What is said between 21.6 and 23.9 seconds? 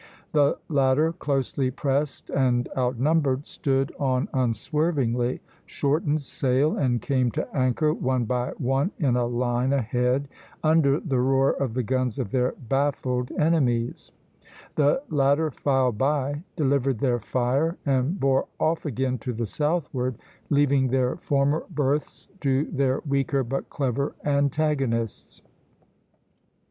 berths to their weaker but